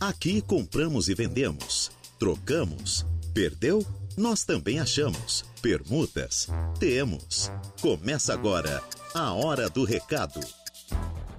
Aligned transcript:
Aqui 0.00 0.40
compramos 0.40 1.08
e 1.08 1.14
vendemos, 1.14 1.90
trocamos, 2.20 3.04
perdeu? 3.34 3.84
Nós 4.16 4.44
também 4.44 4.78
achamos. 4.78 5.44
Permutas? 5.60 6.46
Temos. 6.78 7.50
Começa 7.80 8.32
agora 8.32 8.80
a 9.12 9.32
Hora 9.32 9.68
do 9.68 9.82
Recado. 9.82 10.38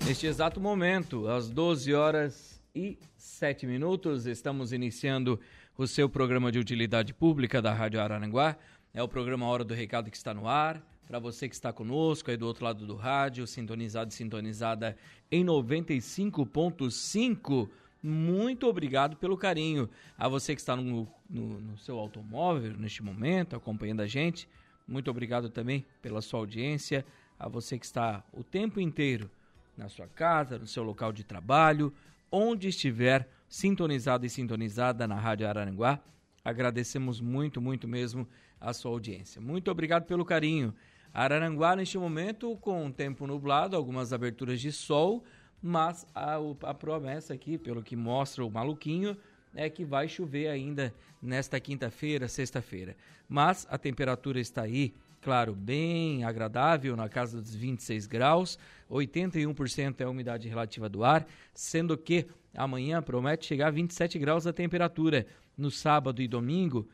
Neste 0.06 0.28
exato 0.28 0.60
momento, 0.60 1.30
às 1.30 1.50
12 1.50 1.94
horas 1.94 2.62
e 2.76 3.00
7 3.16 3.66
minutos, 3.66 4.26
estamos 4.26 4.74
iniciando 4.74 5.40
o 5.78 5.88
seu 5.88 6.10
programa 6.10 6.52
de 6.52 6.60
utilidade 6.60 7.14
pública 7.14 7.62
da 7.62 7.74
Rádio 7.74 8.02
Araranguá. 8.02 8.58
É 8.94 9.02
o 9.02 9.08
programa 9.08 9.48
Hora 9.48 9.64
do 9.64 9.74
Recado 9.74 10.12
que 10.12 10.18
está 10.18 10.34
no 10.34 10.50
ar. 10.50 10.86
Para 11.08 11.18
você 11.18 11.48
que 11.48 11.56
está 11.56 11.72
conosco 11.72 12.30
aí 12.30 12.36
do 12.36 12.46
outro 12.46 12.66
lado 12.66 12.86
do 12.86 12.98
rádio, 12.98 13.48
sintonizado 13.48 14.12
e 14.12 14.14
sintonizada 14.14 14.98
em 15.32 15.46
95.5 15.46 17.70
muito 18.02 18.68
obrigado 18.68 19.18
pelo 19.18 19.38
carinho. 19.38 19.90
A 20.18 20.28
você 20.28 20.56
que 20.56 20.62
está 20.62 20.76
no, 20.76 21.08
no, 21.30 21.60
no, 21.60 21.78
seu 21.78 22.00
automóvel 22.00 22.74
neste 22.78 23.04
momento, 23.04 23.56
acompanhando 23.56 24.02
a 24.02 24.08
gente, 24.08 24.48
muito 24.88 25.12
obrigado 25.12 25.50
também 25.50 25.86
pela 26.02 26.22
sua 26.22 26.40
audiência. 26.40 27.06
A 27.38 27.48
você 27.48 27.78
que 27.78 27.86
está 27.86 28.24
o 28.34 28.44
tempo 28.44 28.80
inteiro 28.80 29.30
na 29.78 29.90
sua 29.90 30.08
casa, 30.08 30.58
no 30.58 30.68
seu 30.68 30.84
local 30.84 31.12
de 31.12 31.24
trabalho, 31.24 31.94
onde 32.32 32.68
estiver 32.68 33.28
sintonizado 33.48 34.26
e 34.26 34.30
sintonizada 34.30 35.08
na 35.08 35.16
Rádio 35.16 35.48
Araranguá. 35.48 36.00
Agradecemos 36.44 37.20
muito, 37.20 37.60
muito 37.62 37.88
mesmo 37.88 38.28
a 38.60 38.74
sua 38.74 38.92
audiência. 38.92 39.42
Muito 39.42 39.70
obrigado 39.72 40.06
pelo 40.06 40.26
carinho. 40.26 40.74
Araranguá, 41.14 41.76
neste 41.76 41.98
momento, 41.98 42.56
com 42.58 42.86
o 42.86 42.94
tempo 42.94 43.26
nublado, 43.26 43.76
algumas 43.76 44.14
aberturas 44.14 44.62
de 44.62 44.72
sol 44.72 45.24
mas 45.62 46.06
a, 46.16 46.36
a 46.64 46.74
promessa 46.74 47.34
aqui, 47.34 47.58
pelo 47.58 47.84
que 47.84 47.96
mostra 47.96 48.46
o 48.46 48.50
maluquinho, 48.50 49.18
é 49.54 49.70
que 49.70 49.84
vai 49.84 50.08
chover 50.08 50.48
ainda 50.48 50.94
nesta 51.22 51.60
quinta-feira, 51.60 52.28
sexta-feira. 52.28 52.96
Mas 53.28 53.68
a 53.70 53.78
temperatura 53.78 54.40
está 54.40 54.64
aí, 54.64 54.94
claro, 55.22 55.54
bem 55.54 56.24
agradável, 56.24 56.96
na 56.96 57.10
casa 57.10 57.42
dos 57.42 57.54
26 57.54 58.08
graus, 58.08 58.58
81% 58.90 60.02
é 60.02 60.04
a 60.04 60.10
umidade 60.10 60.48
relativa 60.48 60.88
do 60.88 61.04
ar, 61.04 61.28
sendo 61.54 61.98
que 61.98 62.28
amanhã 62.56 63.02
promete 63.02 63.46
chegar 63.46 63.68
a 63.68 63.72
27 63.72 64.18
graus 64.18 64.48
a 64.48 64.54
temperatura. 64.54 65.26
No 65.58 65.70
sábado 65.70 66.22
e 66.22 66.28
domingo, 66.28 66.88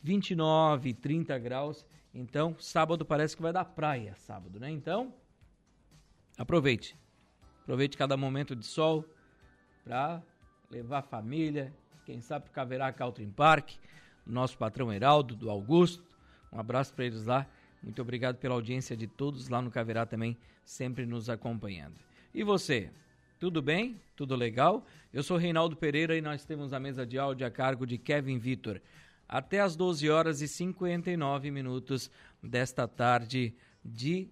29, 0.00 0.94
30 0.94 1.36
graus. 1.40 1.84
Então, 2.14 2.54
sábado 2.60 3.04
parece 3.04 3.34
que 3.34 3.42
vai 3.42 3.52
dar 3.52 3.64
praia, 3.64 4.14
sábado, 4.14 4.60
né? 4.60 4.70
Então, 4.70 5.12
aproveite. 6.38 7.01
Aproveite 7.62 7.96
cada 7.96 8.16
momento 8.16 8.56
de 8.56 8.66
sol 8.66 9.04
para 9.84 10.20
levar 10.68 10.98
a 10.98 11.02
família, 11.02 11.72
quem 12.04 12.20
sabe 12.20 12.46
para 12.46 12.54
Caverá 12.54 12.92
Country 12.92 13.26
Park, 13.26 13.70
nosso 14.26 14.58
patrão 14.58 14.92
Heraldo, 14.92 15.36
do 15.36 15.48
Augusto. 15.48 16.04
Um 16.52 16.58
abraço 16.58 16.92
para 16.92 17.04
eles 17.04 17.24
lá. 17.24 17.46
Muito 17.80 18.02
obrigado 18.02 18.36
pela 18.36 18.54
audiência 18.54 18.96
de 18.96 19.06
todos 19.06 19.48
lá 19.48 19.62
no 19.62 19.70
Caverá 19.70 20.04
também, 20.04 20.36
sempre 20.64 21.06
nos 21.06 21.30
acompanhando. 21.30 21.94
E 22.34 22.42
você? 22.42 22.90
Tudo 23.38 23.62
bem? 23.62 24.00
Tudo 24.16 24.34
legal? 24.34 24.84
Eu 25.12 25.22
sou 25.22 25.36
Reinaldo 25.36 25.76
Pereira 25.76 26.16
e 26.16 26.20
nós 26.20 26.44
temos 26.44 26.72
a 26.72 26.80
mesa 26.80 27.06
de 27.06 27.16
áudio 27.16 27.46
a 27.46 27.50
cargo 27.50 27.86
de 27.86 27.96
Kevin 27.96 28.38
Vitor. 28.38 28.80
Até 29.28 29.60
às 29.60 29.76
12 29.76 30.10
horas 30.10 30.40
e 30.42 30.48
59 30.48 31.50
minutos 31.50 32.10
desta 32.42 32.88
tarde 32.88 33.54
de 33.84 34.28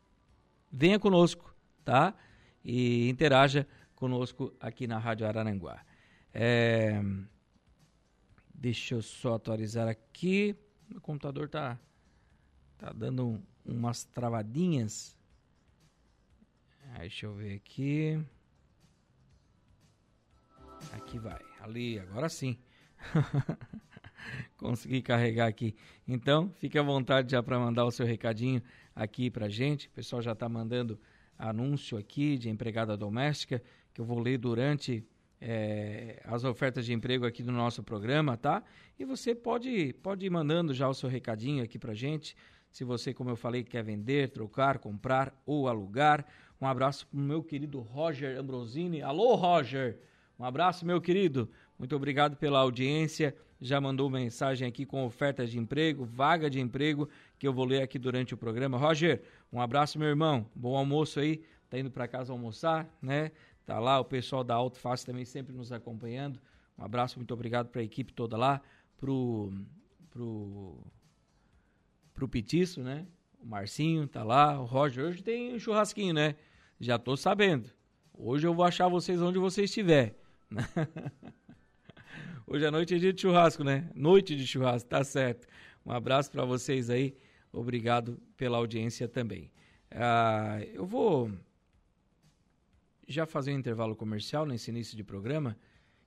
Venha 0.71 0.99
conosco, 0.99 1.55
tá? 1.85 2.15
E 2.65 3.09
interaja 3.09 3.67
conosco 3.95 4.55
aqui 4.61 4.87
na 4.87 4.99
Rádio 4.99 5.27
Araranguá. 5.27 5.85
É... 6.33 7.03
Deixa 8.55 8.95
eu 8.95 9.03
só 9.03 9.35
atualizar 9.35 9.89
aqui. 9.89 10.57
Meu 10.89 11.01
computador 11.01 11.49
tá, 11.49 11.79
tá 12.77 12.93
dando 12.93 13.41
umas 13.65 14.05
travadinhas. 14.05 15.17
Deixa 16.99 17.27
eu 17.27 17.35
ver 17.35 17.55
aqui. 17.55 18.21
Aqui 20.93 21.19
vai. 21.19 21.41
Ali, 21.61 21.99
agora 21.99 22.29
sim. 22.29 22.59
Consegui 24.57 25.03
carregar 25.03 25.47
aqui. 25.47 25.75
Então, 26.07 26.51
fique 26.57 26.79
à 26.79 26.83
vontade 26.83 27.33
já 27.33 27.43
para 27.43 27.59
mandar 27.59 27.85
o 27.85 27.91
seu 27.91 28.07
recadinho 28.07 28.63
aqui 28.95 29.31
para 29.31 29.49
gente. 29.49 29.89
O 29.89 29.91
pessoal 29.91 30.23
já 30.23 30.33
está 30.33 30.49
mandando 30.49 30.99
anúncio 31.39 31.97
aqui 31.97 32.37
de 32.37 32.49
empregada 32.49 32.97
doméstica, 32.97 33.63
que 33.95 34.01
eu 34.01 34.05
vou 34.05 34.19
ler 34.19 34.39
durante 34.39 35.07
é, 35.41 36.21
as 36.25 36.45
ofertas 36.45 36.85
de 36.85 36.93
emprego 36.93 37.25
aqui 37.25 37.43
do 37.43 37.53
nosso 37.53 37.83
programa, 37.83 38.37
tá? 38.37 38.63
E 38.99 39.05
você 39.05 39.35
pode, 39.35 39.93
pode 40.03 40.27
ir 40.27 40.31
mandando 40.31 40.75
já 40.75 40.89
o 40.89 40.95
seu 40.95 41.09
recadinho 41.09 41.63
aqui 41.63 41.79
para 41.79 41.95
gente. 41.95 42.37
Se 42.71 42.85
você, 42.85 43.15
como 43.15 43.31
eu 43.31 43.37
falei, 43.37 43.63
quer 43.63 43.83
vender, 43.83 44.31
trocar, 44.31 44.79
comprar 44.79 45.33
ou 45.47 45.69
alugar. 45.69 46.27
Um 46.61 46.67
abraço 46.67 47.07
para 47.07 47.19
o 47.19 47.23
meu 47.23 47.43
querido 47.43 47.81
Roger 47.81 48.39
Ambrosini. 48.39 49.01
Alô, 49.01 49.35
Roger! 49.37 49.99
Um 50.39 50.45
abraço, 50.45 50.85
meu 50.85 51.01
querido. 51.01 51.51
Muito 51.79 51.95
obrigado 51.97 52.37
pela 52.37 52.59
audiência. 52.59 53.35
Já 53.61 53.81
mandou 53.81 54.09
mensagem 54.09 54.69
aqui 54.69 54.87
com 54.87 55.05
ofertas 55.05 55.51
de 55.51 55.59
emprego, 55.59 56.05
vaga 56.05 56.49
de 56.49 56.61
emprego, 56.61 57.09
que 57.39 57.47
eu 57.47 57.53
vou 57.53 57.65
ler 57.65 57.83
aqui 57.83 57.99
durante 57.99 58.33
o 58.33 58.37
programa. 58.37 58.79
Roger, 58.79 59.23
um 59.53 59.61
abraço, 59.61 59.99
meu 59.99 60.09
irmão. 60.09 60.47
Bom 60.55 60.77
almoço 60.77 61.19
aí. 61.19 61.43
Tá 61.69 61.79
indo 61.79 61.91
para 61.91 62.07
casa 62.07 62.33
almoçar, 62.33 62.89
né? 63.03 63.33
Tá 63.67 63.79
lá 63.79 63.99
o 64.01 64.05
pessoal 64.05 64.43
da 64.43 64.55
Alto 64.55 64.79
Fácil 64.79 65.07
também 65.07 65.25
sempre 65.25 65.55
nos 65.55 65.73
acompanhando. 65.73 66.41
Um 66.79 66.85
abraço, 66.85 67.19
muito 67.19 67.35
obrigado 67.35 67.69
para 67.69 67.81
a 67.81 67.85
equipe 67.85 68.13
toda 68.13 68.37
lá, 68.37 68.63
pro 68.97 69.53
pro 70.11 70.79
pro 72.15 72.29
Petiço, 72.29 72.83
né? 72.83 73.07
O 73.41 73.47
Marcinho 73.47 74.07
tá 74.07 74.23
lá, 74.23 74.59
o 74.61 74.65
Roger. 74.65 75.05
Hoje 75.05 75.23
tem 75.23 75.55
um 75.55 75.59
churrasquinho, 75.59 76.15
né? 76.15 76.37
Já 76.81 76.99
tô 76.99 77.17
sabendo. 77.17 77.71
Hoje 78.15 78.47
eu 78.47 78.55
vou 78.55 78.65
achar 78.65 78.89
vocês 78.89 79.21
onde 79.21 79.39
você 79.39 79.65
estiver. 79.65 80.17
Hoje 82.51 82.65
à 82.65 82.71
noite 82.71 82.95
é 82.95 82.99
dia 82.99 83.13
de 83.13 83.21
churrasco, 83.21 83.63
né? 83.63 83.91
Noite 83.95 84.35
de 84.35 84.47
churrasco, 84.47 84.89
tá 84.89 85.05
certo. 85.05 85.47
Um 85.85 85.93
abraço 85.93 86.31
para 86.31 86.47
vocês 86.47 86.89
aí. 86.89 87.15
Obrigado 87.53 88.19
pela 88.39 88.57
audiência 88.57 89.07
também. 89.07 89.51
Ah, 89.91 90.59
eu 90.73 90.87
vou 90.87 91.31
já 93.07 93.27
fazer 93.27 93.53
um 93.53 93.59
intervalo 93.59 93.95
comercial 93.95 94.47
nesse 94.47 94.71
início 94.71 94.97
de 94.97 95.05
programa, 95.05 95.59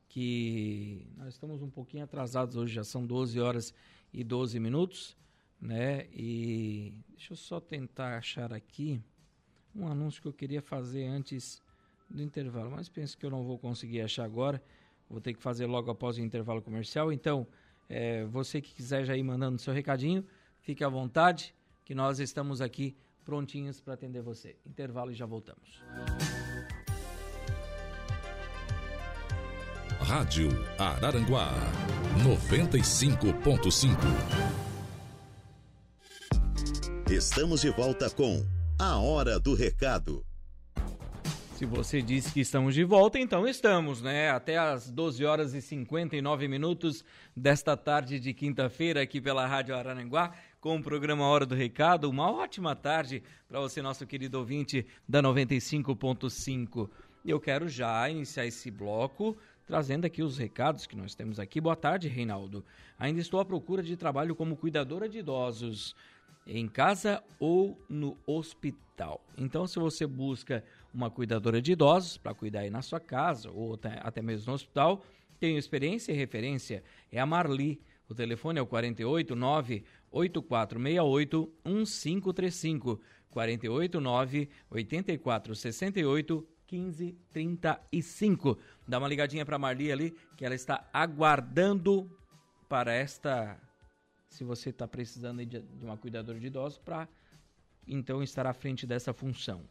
que 0.10 1.06
nós 1.16 1.36
estamos 1.36 1.62
um 1.62 1.70
pouquinho 1.70 2.06
atrasados 2.06 2.56
hoje, 2.56 2.74
já 2.74 2.84
são 2.84 3.06
12 3.06 3.40
horas 3.40 3.72
e 4.12 4.24
12 4.24 4.60
minutos, 4.60 5.16
né? 5.62 6.08
E 6.12 6.92
deixa 7.10 7.34
eu 7.34 7.38
só 7.38 7.60
tentar 7.60 8.18
achar 8.18 8.52
aqui 8.52 9.00
um 9.76 9.88
anúncio 9.88 10.20
que 10.20 10.28
eu 10.28 10.34
queria 10.34 10.64
fazer 10.64 11.06
antes 11.06 11.62
do 12.10 12.24
intervalo, 12.24 12.72
mas 12.72 12.90
penso 12.90 13.16
que 13.16 13.28
eu 13.28 13.30
não 13.30 13.44
vou 13.44 13.60
conseguir 13.60 14.02
achar 14.02 14.26
agora 14.26 14.60
vou 15.12 15.22
ter 15.22 15.34
que 15.34 15.42
fazer 15.42 15.66
logo 15.66 15.92
após 15.92 16.18
o 16.18 16.22
intervalo 16.22 16.62
comercial. 16.62 17.12
Então, 17.12 17.46
é, 17.90 18.24
você 18.26 18.62
que 18.62 18.74
quiser 18.74 19.04
já 19.04 19.16
ir 19.16 19.24
mandando 19.24 19.60
seu 19.60 19.74
recadinho, 19.74 20.26
fique 20.62 20.84
à 20.84 20.90
vontade, 20.90 21.54
que 21.84 21.94
nós 21.94 22.20
estamos 22.20 22.62
aqui 22.62 22.96
prontinhos 23.26 23.82
para 23.82 23.94
atender 23.94 24.22
você. 24.22 24.56
Intervalo 24.66 25.12
e 25.12 25.14
já 25.14 25.26
voltamos. 25.26 25.82
Rádio 30.00 30.50
Araranguá 30.80 31.52
95.5. 32.24 33.92
Estamos 37.10 37.62
de 37.62 37.70
volta 37.70 38.10
com 38.10 38.44
A 38.80 38.98
Hora 38.98 39.40
do 39.40 39.54
Recado. 39.54 40.26
Se 41.62 41.66
você 41.68 42.02
disse 42.02 42.34
que 42.34 42.40
estamos 42.40 42.74
de 42.74 42.84
volta, 42.84 43.20
então 43.20 43.48
estamos, 43.48 44.02
né? 44.02 44.32
Até 44.32 44.58
às 44.58 44.90
12 44.90 45.24
horas 45.24 45.54
e 45.54 45.62
59 45.62 46.48
minutos 46.48 47.06
desta 47.38 47.78
tarde 47.78 48.20
de 48.20 48.34
quinta-feira 48.34 49.00
aqui 49.00 49.22
pela 49.22 49.46
Rádio 49.46 49.76
Araranguá, 49.76 50.34
com 50.60 50.76
o 50.76 50.82
programa 50.82 51.24
Hora 51.24 51.46
do 51.46 51.54
Recado. 51.54 52.10
Uma 52.10 52.32
ótima 52.32 52.76
tarde 52.76 53.22
para 53.48 53.60
você, 53.60 53.80
nosso 53.80 54.08
querido 54.08 54.40
ouvinte 54.40 54.88
da 55.08 55.22
95.5. 55.22 56.90
Eu 57.24 57.40
quero 57.40 57.70
já 57.70 58.10
iniciar 58.10 58.48
esse 58.48 58.72
bloco 58.72 59.38
trazendo 59.68 60.06
aqui 60.06 60.24
os 60.24 60.40
recados 60.40 60.88
que 60.88 60.96
nós 60.96 61.14
temos 61.14 61.40
aqui. 61.40 61.62
Boa 61.62 61.76
tarde, 61.76 62.08
Reinaldo. 62.08 62.66
Ainda 62.98 63.20
estou 63.22 63.40
à 63.40 63.46
procura 63.46 63.84
de 63.84 63.96
trabalho 63.96 64.36
como 64.36 64.58
cuidadora 64.58 65.08
de 65.08 65.20
idosos 65.20 65.96
em 66.48 66.68
casa 66.68 67.24
ou 67.40 67.80
no 67.88 68.18
hospital. 68.26 69.22
Então, 69.38 69.68
se 69.68 69.80
você 69.80 70.06
busca 70.06 70.64
uma 70.94 71.10
cuidadora 71.10 71.62
de 71.62 71.72
idosos 71.72 72.18
para 72.18 72.34
cuidar 72.34 72.62
aí 72.62 72.70
na 72.70 72.82
sua 72.82 73.00
casa 73.00 73.50
ou 73.52 73.80
até, 74.04 74.22
mesmo 74.22 74.48
no 74.48 74.54
hospital, 74.54 75.04
tenho 75.40 75.58
experiência 75.58 76.12
e 76.12 76.16
referência, 76.16 76.84
é 77.12 77.20
a 77.20 77.26
Marli. 77.26 77.82
O 78.08 78.14
telefone 78.14 78.60
é 78.60 78.62
o 78.62 78.68
489 78.68 79.84
8468 80.12 81.54
1535 81.66 83.02
489 83.30 84.50
8468 84.70 86.48
1535. 86.72 88.58
Dá 88.88 88.98
uma 89.00 89.08
ligadinha 89.08 89.46
para 89.46 89.58
Marli 89.58 89.92
ali, 89.92 90.16
que 90.38 90.46
ela 90.46 90.56
está 90.56 90.90
aguardando 90.94 92.10
para 92.70 92.94
esta 92.94 93.60
se 94.30 94.46
você 94.46 94.70
está 94.70 94.88
precisando 94.88 95.46
de 95.46 95.62
uma 95.84 95.98
cuidadora 95.98 96.40
de 96.40 96.48
idosos 96.48 96.78
para 96.78 97.08
então 97.86 98.24
estar 98.24 98.48
à 98.48 98.54
frente 98.54 98.88
dessa 98.88 99.14
função. 99.14 99.62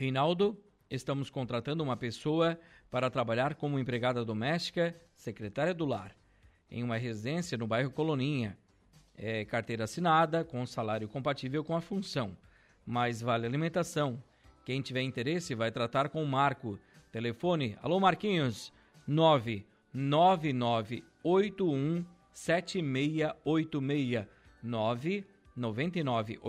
Reinaldo, 0.00 0.56
estamos 0.88 1.28
contratando 1.28 1.84
uma 1.84 1.94
pessoa 1.94 2.58
para 2.90 3.10
trabalhar 3.10 3.54
como 3.54 3.78
empregada 3.78 4.24
doméstica, 4.24 4.98
secretária 5.14 5.74
do 5.74 5.84
lar, 5.84 6.16
em 6.70 6.82
uma 6.82 6.96
residência 6.96 7.58
no 7.58 7.66
bairro 7.66 7.90
Coloninha. 7.90 8.56
É, 9.14 9.44
carteira 9.44 9.84
assinada, 9.84 10.42
com 10.42 10.64
salário 10.64 11.06
compatível 11.06 11.62
com 11.62 11.76
a 11.76 11.82
função, 11.82 12.34
mas 12.86 13.20
vale 13.20 13.44
alimentação. 13.44 14.24
Quem 14.64 14.80
tiver 14.80 15.02
interesse 15.02 15.54
vai 15.54 15.70
tratar 15.70 16.08
com 16.08 16.24
o 16.24 16.26
Marco. 16.26 16.78
Telefone, 17.12 17.76
alô 17.82 18.00
Marquinhos, 18.00 18.72
99981 19.06 22.06
7686 22.32 24.26
999 24.62 26.40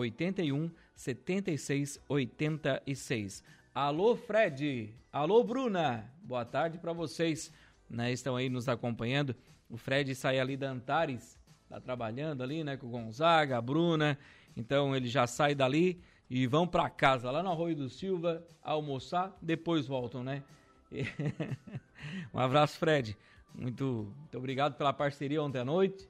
81 0.96 0.96
76 0.96 2.00
86. 2.08 3.44
Alô, 3.74 4.16
Fred. 4.16 4.94
Alô, 5.12 5.44
Bruna. 5.44 6.12
Boa 6.22 6.46
tarde 6.46 6.78
para 6.78 6.94
vocês. 6.94 7.52
Né, 7.90 8.12
estão 8.12 8.36
aí 8.36 8.50
nos 8.50 8.70
acompanhando. 8.70 9.36
O 9.70 9.78
Fred 9.78 10.14
sai 10.16 10.40
ali 10.40 10.56
da 10.56 10.70
Antares, 10.70 11.38
tá 11.70 11.80
trabalhando 11.80 12.42
ali, 12.42 12.64
né, 12.64 12.78
com 12.78 12.88
o 12.88 12.90
Gonzaga, 12.90 13.58
a 13.58 13.62
Bruna. 13.62 14.18
Então 14.56 14.96
ele 14.96 15.08
já 15.08 15.28
sai 15.28 15.56
dali 15.56 16.02
e 16.30 16.48
vão 16.48 16.68
para 16.68 16.90
casa 16.90 17.30
lá 17.32 17.44
no 17.44 17.50
Arroio 17.50 17.76
do 17.76 17.90
Silva 17.90 18.46
almoçar, 18.62 19.38
depois 19.42 19.88
voltam, 19.88 20.24
né? 20.24 20.44
um 22.34 22.40
abraço, 22.40 22.78
Fred. 22.78 23.18
Muito, 23.54 24.14
muito 24.18 24.38
obrigado 24.38 24.76
pela 24.76 24.94
parceria 24.94 25.42
ontem 25.42 25.60
à 25.60 25.66
noite. 25.66 26.10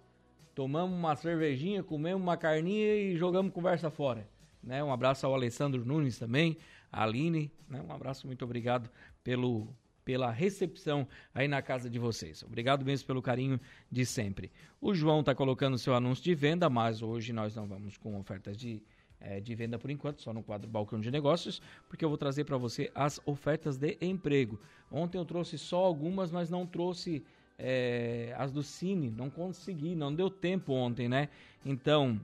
Tomamos 0.54 0.96
uma 0.96 1.16
cervejinha, 1.16 1.84
comemos 1.84 2.22
uma 2.22 2.38
carninha 2.38 2.96
e 2.96 3.16
jogamos 3.16 3.54
conversa 3.54 3.90
fora. 3.90 4.28
Né? 4.64 4.84
Um 4.84 4.92
abraço 4.92 5.26
ao 5.26 5.34
Alessandro 5.34 5.84
Nunes 5.86 6.18
também, 6.18 6.58
a 6.92 7.04
Aline. 7.04 7.52
Né? 7.68 7.82
Um 7.82 7.92
abraço, 7.92 8.28
muito 8.28 8.44
obrigado 8.46 8.90
pelo, 9.24 9.68
pela 10.04 10.32
recepção 10.32 11.08
aí 11.34 11.48
na 11.48 11.62
casa 11.62 11.90
de 11.90 12.00
vocês. 12.00 12.44
Obrigado 12.44 12.86
mesmo 12.86 13.08
pelo 13.08 13.22
carinho 13.22 13.60
de 13.92 14.06
sempre. 14.06 14.52
O 14.80 14.94
João 14.94 15.22
está 15.22 15.34
colocando 15.34 15.78
seu 15.78 15.96
anúncio 15.96 16.24
de 16.24 16.36
venda, 16.36 16.70
mas 16.70 17.02
hoje 17.02 17.34
nós 17.34 17.56
não 17.56 17.68
vamos 17.68 17.98
com 17.98 18.20
ofertas 18.20 18.58
de, 18.58 18.82
é, 19.20 19.40
de 19.40 19.56
venda 19.56 19.78
por 19.80 19.90
enquanto, 19.90 20.22
só 20.22 20.34
no 20.34 20.44
quadro 20.44 20.70
Balcão 20.70 21.00
de 21.00 21.12
Negócios, 21.12 21.62
porque 21.88 22.04
eu 22.04 22.10
vou 22.10 22.18
trazer 22.18 22.44
para 22.44 22.58
você 22.58 22.92
as 22.94 23.20
ofertas 23.26 23.78
de 23.78 23.98
emprego. 24.02 24.60
Ontem 24.92 25.18
eu 25.18 25.26
trouxe 25.26 25.58
só 25.58 25.84
algumas, 25.84 26.32
mas 26.32 26.50
não 26.50 26.66
trouxe 26.66 27.24
é, 27.58 28.34
as 28.38 28.52
do 28.52 28.64
Cine, 28.64 29.12
não 29.12 29.30
consegui, 29.30 29.96
não 29.96 30.14
deu 30.14 30.30
tempo 30.30 30.74
ontem, 30.74 31.08
né? 31.08 31.30
Então, 31.64 32.20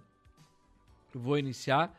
vou 1.14 1.38
iniciar 1.38 1.96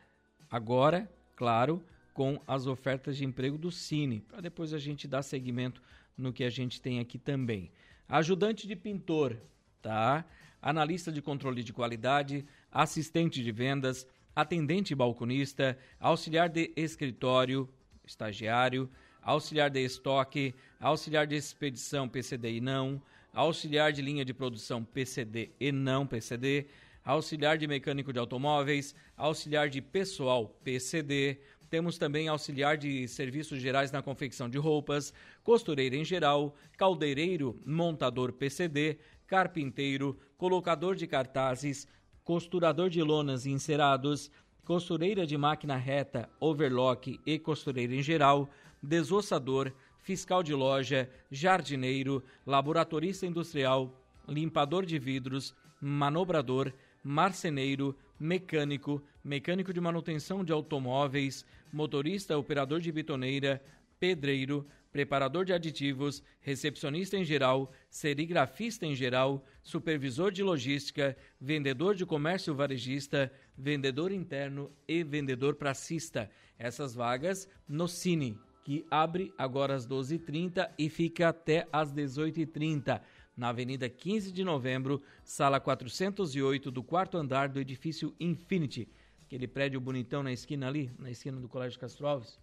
agora, 0.49 1.09
claro, 1.35 1.83
com 2.13 2.41
as 2.47 2.67
ofertas 2.67 3.15
de 3.15 3.25
emprego 3.25 3.57
do 3.57 3.71
Cine, 3.71 4.21
para 4.21 4.41
depois 4.41 4.73
a 4.73 4.77
gente 4.77 5.07
dar 5.07 5.21
seguimento 5.21 5.81
no 6.17 6.33
que 6.33 6.43
a 6.43 6.49
gente 6.49 6.81
tem 6.81 6.99
aqui 6.99 7.17
também. 7.17 7.71
Ajudante 8.07 8.67
de 8.67 8.75
pintor, 8.75 9.37
tá? 9.81 10.25
Analista 10.61 11.11
de 11.11 11.21
controle 11.21 11.63
de 11.63 11.71
qualidade, 11.71 12.45
assistente 12.71 13.41
de 13.41 13.51
vendas, 13.51 14.05
atendente 14.35 14.93
balconista, 14.93 15.77
auxiliar 15.99 16.49
de 16.49 16.71
escritório, 16.75 17.69
estagiário, 18.05 18.89
auxiliar 19.21 19.69
de 19.69 19.83
estoque, 19.83 20.53
auxiliar 20.79 21.27
de 21.27 21.35
expedição 21.35 22.09
PCD 22.09 22.55
e 22.55 22.61
não, 22.61 23.01
auxiliar 23.33 23.91
de 23.91 24.01
linha 24.01 24.25
de 24.25 24.33
produção 24.33 24.83
PCD 24.83 25.51
e 25.59 25.71
não 25.71 26.05
PCD, 26.05 26.67
auxiliar 27.03 27.57
de 27.57 27.67
mecânico 27.67 28.13
de 28.13 28.19
automóveis, 28.19 28.95
auxiliar 29.15 29.69
de 29.69 29.81
pessoal 29.81 30.47
PCD, 30.63 31.39
temos 31.69 31.97
também 31.97 32.27
auxiliar 32.27 32.77
de 32.77 33.07
serviços 33.07 33.61
gerais 33.61 33.91
na 33.91 34.01
confecção 34.01 34.49
de 34.49 34.57
roupas, 34.57 35.13
costureira 35.43 35.95
em 35.95 36.03
geral, 36.03 36.55
caldeireiro, 36.77 37.59
montador 37.65 38.33
PCD, 38.33 38.97
carpinteiro, 39.27 40.19
colocador 40.37 40.95
de 40.95 41.05
cartazes, 41.05 41.87
costurador 42.23 42.89
de 42.89 43.01
lonas 43.03 43.45
e 43.45 43.51
encerados, 43.51 44.31
costureira 44.65 45.25
de 45.25 45.37
máquina 45.37 45.75
reta, 45.75 46.29
overlock 46.39 47.19
e 47.25 47.39
costureira 47.39 47.93
em 47.93 48.01
geral, 48.01 48.49
desossador, 48.81 49.71
fiscal 49.99 50.41
de 50.41 50.53
loja, 50.53 51.09
jardineiro, 51.29 52.23
laboratorista 52.45 53.25
industrial, 53.25 53.93
limpador 54.27 54.85
de 54.85 54.97
vidros, 54.97 55.55
manobrador, 55.79 56.73
marceneiro, 57.03 57.95
mecânico, 58.19 59.01
mecânico 59.23 59.73
de 59.73 59.79
manutenção 59.79 60.43
de 60.43 60.51
automóveis, 60.51 61.45
motorista, 61.71 62.37
operador 62.37 62.81
de 62.81 62.91
bitoneira, 62.91 63.61
pedreiro, 63.99 64.65
preparador 64.91 65.45
de 65.45 65.53
aditivos, 65.53 66.23
recepcionista 66.41 67.15
em 67.17 67.23
geral, 67.23 67.71
serigrafista 67.89 68.85
em 68.85 68.95
geral, 68.95 69.45
supervisor 69.61 70.31
de 70.31 70.41
logística, 70.41 71.15
vendedor 71.39 71.95
de 71.95 72.05
comércio 72.05 72.55
varejista, 72.55 73.31
vendedor 73.57 74.11
interno 74.11 74.71
e 74.87 75.03
vendedor 75.03 75.55
pracista. 75.55 76.29
Essas 76.57 76.95
vagas 76.95 77.47
no 77.67 77.87
Cine, 77.87 78.37
que 78.63 78.85
abre 78.89 79.33
agora 79.37 79.75
às 79.75 79.87
12h30 79.87 80.69
e 80.77 80.89
fica 80.89 81.29
até 81.29 81.67
às 81.71 81.93
18h30 81.93 83.01
na 83.39 83.49
Avenida 83.49 83.89
15 83.89 84.33
de 84.33 84.43
Novembro, 84.43 85.01
sala 85.23 85.61
408 85.61 86.69
do 86.69 86.83
quarto 86.83 87.17
andar 87.17 87.47
do 87.47 87.57
edifício 87.57 88.13
Infinity. 88.19 88.89
Aquele 89.23 89.47
prédio 89.47 89.79
bonitão 89.79 90.21
na 90.21 90.33
esquina 90.33 90.67
ali, 90.67 90.91
na 90.99 91.09
esquina 91.09 91.39
do 91.39 91.47
Colégio 91.47 91.79
Castro 91.79 92.05
Alves. 92.05 92.37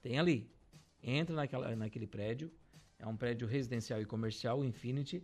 Tem 0.00 0.18
ali. 0.18 0.50
Entra 1.02 1.36
naquela, 1.36 1.76
naquele 1.76 2.06
prédio. 2.06 2.50
É 2.98 3.06
um 3.06 3.14
prédio 3.14 3.46
residencial 3.46 4.00
e 4.00 4.06
comercial, 4.06 4.64
Infinity. 4.64 5.22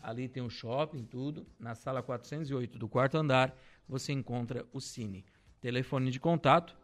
Ali 0.00 0.28
tem 0.28 0.44
um 0.44 0.48
shopping, 0.48 1.02
tudo. 1.02 1.44
Na 1.58 1.74
sala 1.74 2.00
408 2.00 2.78
do 2.78 2.88
quarto 2.88 3.16
andar, 3.16 3.52
você 3.88 4.12
encontra 4.12 4.64
o 4.72 4.80
Cine. 4.80 5.24
Telefone 5.60 6.08
de 6.08 6.20
contato: 6.20 6.76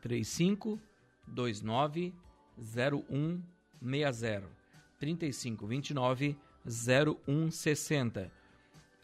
35 0.00 0.80
29 1.26 2.14
0160 2.56 4.61
3529 5.02 6.36
0160. 6.64 8.30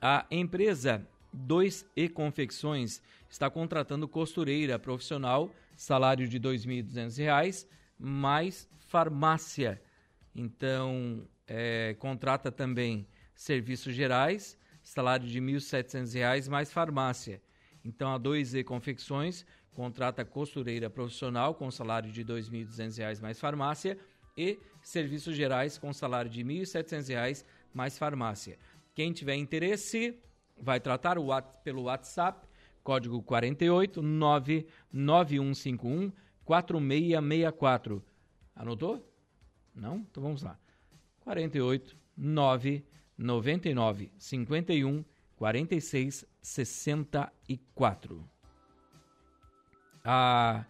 A 0.01 0.25
empresa 0.31 1.05
2E 1.37 2.09
Confecções 2.13 3.03
está 3.29 3.51
contratando 3.51 4.07
costureira 4.07 4.79
profissional, 4.79 5.53
salário 5.75 6.29
de 6.29 6.37
R$ 6.37 6.45
2.200, 6.45 7.67
mais 7.99 8.69
farmácia. 8.87 9.83
Então, 10.37 11.27
é, 11.49 11.97
contrata 11.99 12.53
também 12.53 13.05
serviços 13.35 13.93
gerais, 13.93 14.57
salário 14.85 15.27
de 15.27 15.41
R$ 15.41 15.47
1.700, 15.47 16.49
mais 16.49 16.73
farmácia. 16.73 17.43
Então, 17.85 18.15
a 18.15 18.21
2E 18.21 18.63
Confecções 18.63 19.45
contrata 19.75 20.25
costureira 20.25 20.89
profissional 20.89 21.57
com 21.57 21.69
salário 21.73 22.13
de 22.13 22.23
R$ 22.23 22.35
2.200 22.35 23.21
mais 23.21 23.41
farmácia 23.41 23.99
e 24.39 24.59
serviços 24.81 25.35
gerais 25.35 25.77
com 25.77 25.93
salário 25.93 26.31
de 26.31 26.45
R$ 26.45 26.61
1.700 26.61 27.45
mais 27.75 27.99
farmácia. 27.99 28.57
Quem 28.95 29.13
tiver 29.13 29.35
interesse, 29.35 30.17
vai 30.57 30.79
tratar 30.81 31.17
pelo 31.65 31.83
WhatsApp, 31.83 32.47
código 32.83 33.23
48 33.23 34.01
99151 34.01 36.11
4664. 36.45 38.03
Anotou? 38.55 39.05
Não? 39.75 39.97
Então 39.99 40.23
vamos 40.23 40.43
lá. 40.43 40.57
48 41.21 41.97
999 42.17 44.11
51 44.17 45.05
46 45.37 46.25
64. 46.41 48.25
A 50.05 50.65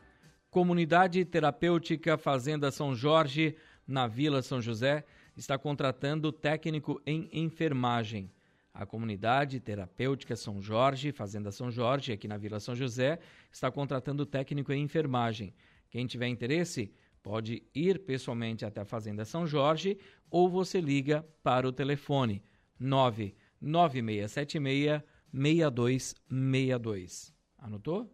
Comunidade 0.59 1.25
Terapêutica 1.25 2.19
Fazenda 2.19 2.73
São 2.73 2.93
Jorge, 2.93 3.55
na 3.87 4.09
Vila 4.09 4.43
São 4.43 4.61
José, 4.61 5.05
está 5.37 5.57
contratando 5.57 6.33
técnico 6.33 7.01
em 7.07 7.29
enfermagem. 7.33 8.29
A 8.75 8.85
comunidade 8.85 9.61
terapêutica 9.61 10.35
São 10.35 10.61
Jorge, 10.61 11.13
Fazenda 11.13 11.53
São 11.53 11.71
Jorge, 11.71 12.11
aqui 12.11 12.27
na 12.27 12.37
Vila 12.37 12.59
São 12.59 12.75
José, 12.75 13.21
está 13.53 13.71
contratando 13.71 14.27
técnico 14.27 14.73
em 14.73 14.83
enfermagem. 14.83 15.55
Quem 15.91 16.09
tiver 16.09 16.27
interesse, 16.27 16.93
pode 17.23 17.63
ir 17.73 18.01
pessoalmente 18.01 18.65
até 18.65 18.81
a 18.81 18.85
Fazenda 18.85 19.25
São 19.25 19.47
Jorge 19.47 19.97
ou 20.29 20.49
você 20.49 20.81
liga 20.81 21.25
para 21.41 21.69
o 21.69 21.73
telefone 21.73 22.43
99676 22.81 25.03
6262. 25.33 27.33
Anotou? 27.57 28.13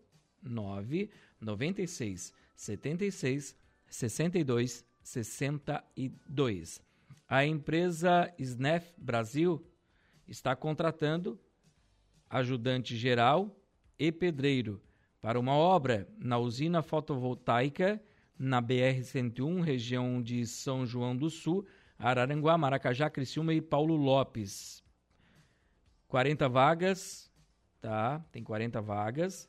996 1.45 2.33
76 2.57 3.57
62 3.87 4.85
62. 5.03 6.81
A 7.29 7.45
empresa 7.45 8.33
Snef 8.39 8.93
Brasil 8.97 9.65
está 10.27 10.57
contratando 10.57 11.39
ajudante 12.29 12.97
geral 12.97 13.55
e 13.99 14.11
pedreiro 14.11 14.83
para 15.21 15.39
uma 15.39 15.55
obra 15.55 16.09
na 16.19 16.39
usina 16.39 16.83
fotovoltaica 16.83 18.03
na 18.39 18.61
BR-101, 18.61 19.63
região 19.63 20.21
de 20.21 20.47
São 20.47 20.85
João 20.85 21.17
do 21.17 21.31
Sul, 21.31 21.67
Araranguá, 21.99 22.59
Maracajá, 22.59 23.09
Criciúma 23.09 23.55
e 23.55 23.61
Paulo 23.61 23.95
Lopes. 23.95 24.83
40 26.09 26.49
vagas, 26.49 27.31
tá? 27.81 28.25
Tem 28.33 28.43
40 28.43 28.81
vagas. 28.81 29.49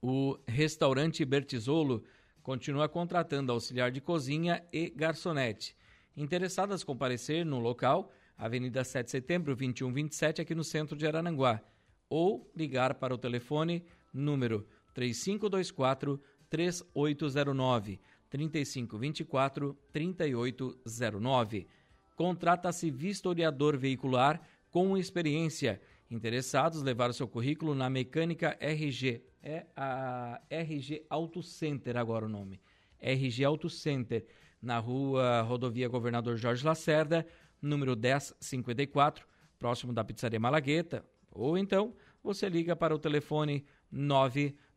o 0.00 0.38
restaurante 0.46 1.24
Bertisolo 1.24 2.04
continua 2.42 2.88
contratando 2.88 3.52
auxiliar 3.52 3.90
de 3.90 4.00
cozinha 4.00 4.64
e 4.72 4.90
garçonete. 4.90 5.76
Interessadas 6.16 6.84
comparecer 6.84 7.44
no 7.44 7.58
local, 7.58 8.12
Avenida 8.36 8.84
7 8.84 9.06
de 9.06 9.10
Setembro, 9.10 9.56
2127, 9.56 10.40
aqui 10.40 10.54
no 10.54 10.64
centro 10.64 10.96
de 10.96 11.06
Arananguá, 11.06 11.60
ou 12.08 12.50
ligar 12.54 12.94
para 12.94 13.14
o 13.14 13.18
telefone 13.18 13.84
número 14.12 14.66
3524 14.98 16.20
3809 16.50 18.00
3524 18.28 19.78
3809. 19.92 21.68
Contrata-se 22.16 22.90
vistoriador 22.90 23.78
veicular 23.78 24.40
com 24.72 24.98
experiência. 24.98 25.80
Interessados 26.10 26.82
levar 26.82 27.10
o 27.10 27.14
seu 27.14 27.28
currículo 27.28 27.76
na 27.76 27.88
Mecânica 27.88 28.56
RG 28.60 29.22
é 29.40 29.66
a 29.76 30.40
RG 30.50 31.06
Auto 31.08 31.44
Center 31.44 31.96
agora 31.96 32.26
o 32.26 32.28
nome. 32.28 32.60
RG 32.98 33.44
Auto 33.44 33.70
Center, 33.70 34.26
na 34.60 34.80
rua 34.80 35.42
Rodovia 35.42 35.88
Governador 35.88 36.36
Jorge 36.36 36.66
Lacerda, 36.66 37.24
número 37.62 37.96
1054, 37.96 39.24
próximo 39.60 39.92
da 39.92 40.02
Pizzaria 40.02 40.40
Malagueta, 40.40 41.04
ou 41.30 41.56
então 41.56 41.94
você 42.20 42.48
liga 42.48 42.74
para 42.74 42.92
o 42.92 42.98
telefone 42.98 43.64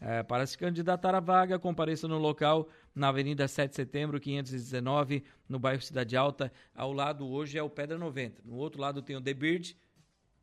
É, 0.00 0.22
para 0.22 0.44
se 0.46 0.58
candidatar 0.58 1.14
à 1.14 1.20
vaga, 1.20 1.58
compareça 1.58 2.08
no 2.08 2.18
local 2.18 2.68
na 2.94 3.08
Avenida 3.08 3.46
7 3.48 3.70
de 3.70 3.76
Setembro, 3.76 4.20
519, 4.20 5.24
no 5.48 5.58
bairro 5.58 5.80
Cidade 5.80 6.16
Alta. 6.16 6.52
Ao 6.74 6.92
lado 6.92 7.26
hoje 7.26 7.56
é 7.56 7.62
o 7.62 7.70
Pedra 7.70 7.96
90. 7.96 8.42
No 8.44 8.56
outro 8.56 8.80
lado 8.80 9.00
tem 9.00 9.16
o 9.16 9.20
The 9.20 9.32
Bird. 9.32 9.76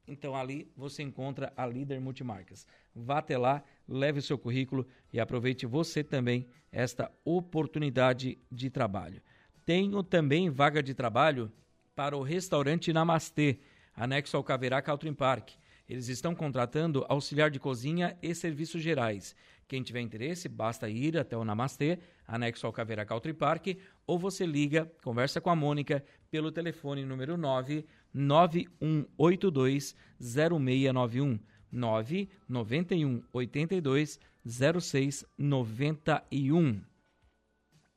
Então 0.07 0.35
ali 0.35 0.71
você 0.75 1.03
encontra 1.03 1.53
a 1.55 1.65
Líder 1.65 1.99
Multimarcas. 2.01 2.67
Vá 2.93 3.19
até 3.19 3.37
lá, 3.37 3.63
leve 3.87 4.19
o 4.19 4.21
seu 4.21 4.37
currículo 4.37 4.85
e 5.13 5.19
aproveite 5.19 5.65
você 5.65 6.03
também 6.03 6.47
esta 6.71 7.11
oportunidade 7.23 8.37
de 8.51 8.69
trabalho. 8.69 9.21
Tenho 9.65 10.01
também 10.03 10.49
vaga 10.49 10.81
de 10.81 10.93
trabalho 10.93 11.51
para 11.95 12.17
o 12.17 12.23
restaurante 12.23 12.91
Namastê, 12.91 13.59
anexo 13.95 14.35
ao 14.35 14.43
Caverá 14.43 14.81
Caltrim 14.81 15.13
Park. 15.13 15.51
Eles 15.87 16.07
estão 16.07 16.33
contratando 16.33 17.05
auxiliar 17.09 17.51
de 17.51 17.59
cozinha 17.59 18.17
e 18.21 18.33
serviços 18.33 18.81
gerais. 18.81 19.35
Quem 19.67 19.81
tiver 19.81 20.01
interesse, 20.01 20.49
basta 20.49 20.89
ir 20.89 21.17
até 21.17 21.37
o 21.37 21.45
Namastê, 21.45 21.97
anexo 22.27 22.67
ao 22.67 22.73
Caveira 22.73 23.05
Country 23.05 23.33
Park, 23.33 23.67
ou 24.05 24.19
você 24.19 24.45
liga, 24.45 24.91
conversa 25.01 25.39
com 25.39 25.49
a 25.49 25.55
Mônica 25.55 26.03
pelo 26.29 26.51
telefone 26.51 27.05
número 27.05 27.37
9 27.37 27.85
9182 28.13 29.95
0691 30.19 31.39
991 31.71 33.23
82 33.31 34.19
0691. 34.45 36.81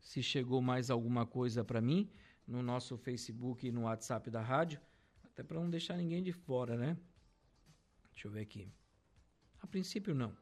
se 0.00 0.22
chegou 0.22 0.60
mais 0.62 0.90
alguma 0.90 1.26
coisa 1.26 1.64
para 1.64 1.80
mim 1.80 2.10
no 2.46 2.62
nosso 2.62 2.96
Facebook 2.96 3.66
e 3.66 3.72
no 3.72 3.82
WhatsApp 3.82 4.30
da 4.30 4.40
rádio, 4.40 4.80
até 5.24 5.42
para 5.42 5.60
não 5.60 5.68
deixar 5.68 5.96
ninguém 5.96 6.22
de 6.22 6.32
fora, 6.32 6.76
né? 6.76 6.96
Deixa 8.12 8.26
eu 8.26 8.32
ver 8.32 8.40
aqui. 8.40 8.72
A 9.60 9.66
princípio 9.66 10.14
não. 10.14 10.34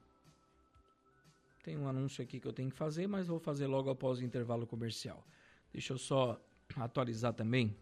Tem 1.62 1.76
um 1.76 1.88
anúncio 1.88 2.22
aqui 2.22 2.38
que 2.38 2.46
eu 2.46 2.52
tenho 2.52 2.70
que 2.70 2.76
fazer, 2.76 3.08
mas 3.08 3.26
vou 3.26 3.40
fazer 3.40 3.66
logo 3.66 3.90
após 3.90 4.20
o 4.20 4.24
intervalo 4.24 4.66
comercial. 4.66 5.26
Deixa 5.72 5.92
eu 5.92 5.98
só 5.98 6.40
atualizar 6.76 7.34
também 7.34 7.76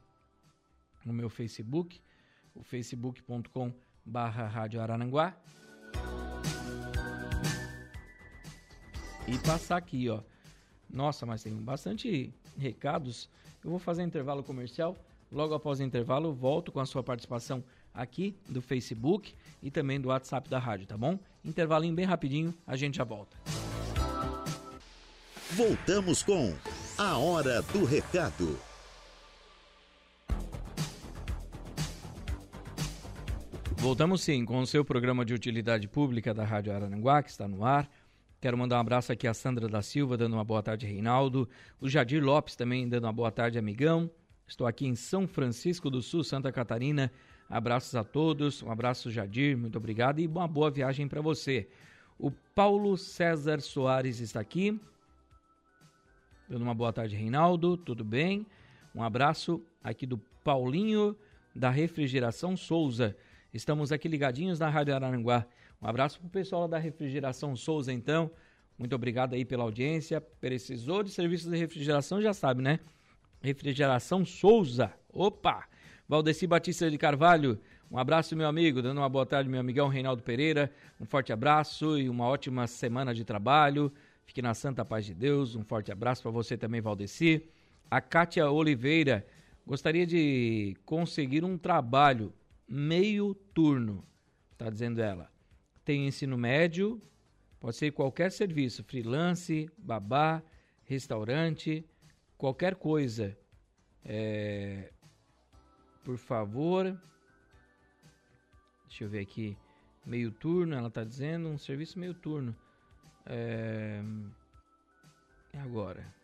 no 1.04 1.12
meu 1.12 1.28
Facebook, 1.28 2.00
o 2.54 2.62
facebook.com 2.62 3.72
barra 4.04 4.46
Rádio. 4.46 4.80
E 9.28 9.38
passar 9.38 9.76
aqui, 9.76 10.08
ó. 10.08 10.22
Nossa, 10.94 11.26
mas 11.26 11.42
tem 11.42 11.52
bastante 11.52 12.32
recados. 12.56 13.28
Eu 13.64 13.70
vou 13.70 13.80
fazer 13.80 14.04
intervalo 14.04 14.44
comercial. 14.44 14.96
Logo 15.30 15.52
após 15.52 15.80
o 15.80 15.82
intervalo, 15.82 16.32
volto 16.32 16.70
com 16.70 16.78
a 16.78 16.86
sua 16.86 17.02
participação 17.02 17.64
aqui 17.92 18.36
do 18.48 18.62
Facebook 18.62 19.34
e 19.60 19.70
também 19.72 20.00
do 20.00 20.08
WhatsApp 20.08 20.48
da 20.48 20.60
rádio, 20.60 20.86
tá 20.86 20.96
bom? 20.96 21.18
Intervalinho 21.44 21.94
bem 21.94 22.04
rapidinho, 22.04 22.54
a 22.64 22.76
gente 22.76 22.96
já 22.98 23.04
volta. 23.04 23.36
Voltamos 25.50 26.22
com 26.22 26.54
a 26.96 27.18
Hora 27.18 27.60
do 27.62 27.84
Recado. 27.84 28.56
Voltamos 33.76 34.22
sim 34.22 34.44
com 34.44 34.60
o 34.60 34.66
seu 34.66 34.84
programa 34.84 35.24
de 35.24 35.34
utilidade 35.34 35.88
pública 35.88 36.32
da 36.32 36.44
Rádio 36.44 36.72
Araranguá, 36.72 37.22
que 37.22 37.30
está 37.30 37.48
no 37.48 37.64
ar. 37.64 37.90
Quero 38.44 38.58
mandar 38.58 38.76
um 38.76 38.80
abraço 38.80 39.10
aqui 39.10 39.26
a 39.26 39.32
Sandra 39.32 39.66
da 39.66 39.80
Silva, 39.80 40.18
dando 40.18 40.34
uma 40.34 40.44
boa 40.44 40.62
tarde, 40.62 40.84
Reinaldo. 40.84 41.48
O 41.80 41.88
Jadir 41.88 42.22
Lopes 42.22 42.54
também 42.54 42.86
dando 42.86 43.04
uma 43.04 43.12
boa 43.12 43.30
tarde, 43.30 43.58
amigão. 43.58 44.10
Estou 44.46 44.66
aqui 44.66 44.86
em 44.86 44.94
São 44.94 45.26
Francisco 45.26 45.88
do 45.88 46.02
Sul, 46.02 46.22
Santa 46.22 46.52
Catarina. 46.52 47.10
Abraços 47.48 47.94
a 47.94 48.04
todos. 48.04 48.62
Um 48.62 48.70
abraço, 48.70 49.10
Jadir. 49.10 49.56
Muito 49.56 49.78
obrigado 49.78 50.20
e 50.20 50.26
uma 50.26 50.46
boa 50.46 50.70
viagem 50.70 51.08
para 51.08 51.22
você. 51.22 51.70
O 52.18 52.30
Paulo 52.30 52.98
César 52.98 53.62
Soares 53.62 54.20
está 54.20 54.40
aqui. 54.40 54.78
Dando 56.46 56.64
uma 56.64 56.74
boa 56.74 56.92
tarde, 56.92 57.16
Reinaldo. 57.16 57.78
Tudo 57.78 58.04
bem? 58.04 58.46
Um 58.94 59.02
abraço 59.02 59.64
aqui 59.82 60.04
do 60.04 60.18
Paulinho 60.18 61.16
da 61.56 61.70
Refrigeração 61.70 62.58
Souza. 62.58 63.16
Estamos 63.54 63.90
aqui 63.90 64.06
ligadinhos 64.06 64.58
na 64.58 64.68
Rádio 64.68 64.94
Araranguá. 64.94 65.46
Um 65.80 65.86
abraço 65.86 66.18
para 66.18 66.26
o 66.26 66.30
pessoal 66.30 66.66
da 66.66 66.78
Refrigeração 66.78 67.54
Souza, 67.56 67.92
então. 67.92 68.30
Muito 68.78 68.94
obrigado 68.94 69.34
aí 69.34 69.44
pela 69.44 69.62
audiência. 69.62 70.20
Precisou 70.20 71.02
de 71.02 71.10
serviços 71.10 71.50
de 71.50 71.56
refrigeração, 71.56 72.20
já 72.20 72.32
sabe, 72.32 72.62
né? 72.62 72.80
Refrigeração 73.40 74.24
Souza. 74.24 74.92
Opa! 75.12 75.68
Valdeci 76.08 76.46
Batista 76.46 76.90
de 76.90 76.98
Carvalho. 76.98 77.58
Um 77.90 77.98
abraço, 77.98 78.34
meu 78.34 78.48
amigo. 78.48 78.82
Dando 78.82 78.98
uma 78.98 79.08
boa 79.08 79.24
tarde, 79.24 79.48
meu 79.48 79.60
amigão 79.60 79.88
Reinaldo 79.88 80.22
Pereira. 80.22 80.70
Um 81.00 81.06
forte 81.06 81.32
abraço 81.32 81.98
e 81.98 82.08
uma 82.08 82.26
ótima 82.26 82.66
semana 82.66 83.14
de 83.14 83.24
trabalho. 83.24 83.92
Fique 84.26 84.42
na 84.42 84.54
santa 84.54 84.84
paz 84.84 85.04
de 85.06 85.14
Deus. 85.14 85.54
Um 85.54 85.62
forte 85.62 85.92
abraço 85.92 86.22
para 86.22 86.30
você 86.30 86.56
também, 86.56 86.80
Valdeci. 86.80 87.46
A 87.90 88.00
Kátia 88.00 88.50
Oliveira. 88.50 89.26
Gostaria 89.66 90.06
de 90.06 90.76
conseguir 90.84 91.42
um 91.44 91.56
trabalho 91.56 92.34
meio 92.68 93.34
turno, 93.54 94.04
está 94.52 94.68
dizendo 94.68 95.00
ela. 95.00 95.33
Tem 95.84 96.06
ensino 96.06 96.38
médio, 96.38 97.00
pode 97.60 97.76
ser 97.76 97.92
qualquer 97.92 98.32
serviço, 98.32 98.82
freelance, 98.84 99.70
babá, 99.76 100.42
restaurante, 100.84 101.84
qualquer 102.38 102.74
coisa. 102.74 103.36
É, 104.04 104.90
por 106.02 106.16
favor, 106.16 106.98
deixa 108.88 109.04
eu 109.04 109.08
ver 109.08 109.20
aqui, 109.20 109.56
meio 110.04 110.30
turno, 110.30 110.74
ela 110.74 110.88
está 110.88 111.04
dizendo, 111.04 111.48
um 111.48 111.58
serviço 111.58 111.98
meio 111.98 112.14
turno. 112.14 112.56
É, 113.26 114.02
agora, 115.54 116.14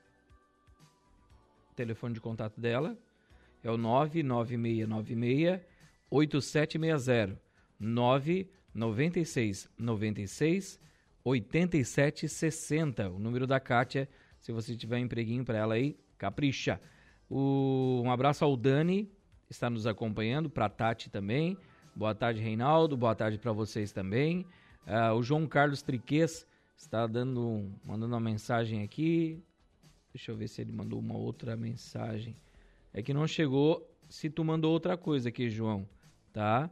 o 1.71 1.75
telefone 1.75 2.15
de 2.15 2.21
contato 2.21 2.61
dela 2.61 2.97
é 3.63 3.71
o 3.71 3.77
99696 3.77 5.61
8760 6.11 7.41
996 7.79 8.60
96 8.75 9.69
8760. 11.25 13.11
O 13.11 13.19
número 13.19 13.47
da 13.47 13.61
Kátia, 13.61 14.09
se 14.39 14.53
você 14.53 14.75
tiver 14.75 14.99
empreguinho 14.99 15.45
para 15.45 15.59
ela 15.59 15.75
aí, 15.75 15.99
capricha. 16.17 16.81
O, 17.29 18.03
um 18.05 18.11
abraço 18.11 18.45
ao 18.45 18.57
Dani, 18.57 19.11
está 19.49 19.69
nos 19.69 19.87
acompanhando, 19.87 20.49
para 20.49 20.69
Tati 20.69 21.11
também. 21.11 21.57
Boa 21.95 22.15
tarde, 22.15 22.41
Reinaldo. 22.41 22.97
Boa 22.97 23.15
tarde 23.15 23.39
para 23.39 23.53
vocês 23.53 23.93
também. 23.93 24.47
Uh, 24.87 25.15
o 25.15 25.23
João 25.23 25.47
Carlos 25.47 25.83
Triques 25.83 26.47
está 26.77 27.07
dando, 27.07 27.71
mandando 27.85 28.15
uma 28.15 28.21
mensagem 28.21 28.83
aqui. 28.83 29.43
Deixa 30.13 30.33
eu 30.33 30.37
ver 30.37 30.49
se 30.49 30.61
ele 30.61 30.73
mandou 30.73 30.99
uma 30.99 31.17
outra 31.17 31.57
mensagem. 31.57 32.37
É 32.93 33.03
que 33.03 33.13
não 33.13 33.27
chegou 33.27 33.87
se 34.09 34.29
tu 34.29 34.45
mandou 34.45 34.73
outra 34.73 34.97
coisa 34.97 35.29
aqui, 35.29 35.49
João, 35.49 35.89
tá? 36.33 36.69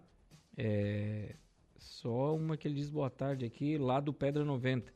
É 0.56 1.36
só 1.78 2.34
uma 2.34 2.56
que 2.56 2.66
ele 2.66 2.74
diz 2.74 2.90
boa 2.90 3.08
tarde 3.08 3.44
aqui, 3.44 3.78
lá 3.78 4.00
do 4.00 4.12
Pedra 4.12 4.44
90. 4.44 4.92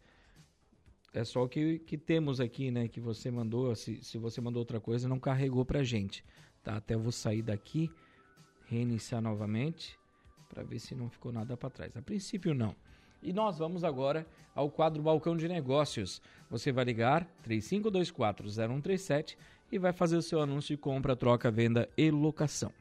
É 1.14 1.25
só 1.25 1.45
o 1.45 1.49
que, 1.49 1.79
que 1.81 1.97
temos 1.99 2.40
aqui, 2.40 2.71
né? 2.71 2.88
Que 2.88 3.01
você 3.01 3.31
mandou. 3.31 3.75
Se, 3.75 4.03
se 4.03 4.18
você 4.18 4.40
mandou 4.40 4.61
outra 4.61 4.81
coisa, 4.81 5.09
não 5.09 5.21
carregou 5.21 5.64
pra 5.64 5.83
gente. 5.83 6.25
Tá? 6.62 6.77
Até 6.77 6.97
vou 6.97 7.12
sair 7.12 7.42
daqui, 7.42 7.90
reiniciar 8.66 9.21
novamente, 9.21 9.99
para 10.49 10.62
ver 10.62 10.79
se 10.79 10.95
não 10.95 11.11
ficou 11.11 11.31
nada 11.33 11.57
para 11.57 11.71
trás. 11.71 11.97
A 11.97 12.03
princípio, 12.03 12.55
não. 12.55 12.75
E 13.23 13.33
nós 13.33 13.59
vamos 13.59 13.85
agora 13.85 14.27
ao 14.55 14.71
quadro 14.71 15.03
Balcão 15.03 15.37
de 15.37 15.47
Negócios. 15.47 16.21
Você 16.51 16.73
vai 16.73 16.85
ligar 16.85 17.29
35240137 17.47 19.37
e 19.71 19.79
vai 19.79 19.92
fazer 19.92 20.16
o 20.16 20.23
seu 20.23 20.40
anúncio 20.40 20.75
de 20.75 20.81
compra, 20.81 21.14
troca, 21.14 21.51
venda 21.51 21.88
e 21.97 22.11
locação. 22.11 22.73